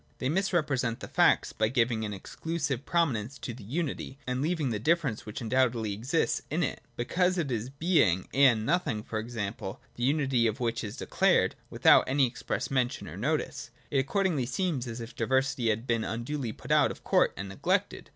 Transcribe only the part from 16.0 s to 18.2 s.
unduly put out of court and neglected.